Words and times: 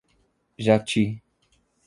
Jati 0.59 1.05